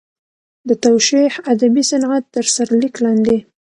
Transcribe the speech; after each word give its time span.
د 0.67 0.69
توشیح 0.83 1.31
ادبي 1.53 1.83
صنعت 1.89 2.23
تر 2.33 2.45
سرلیک 2.55 2.95
لاندې. 3.03 3.37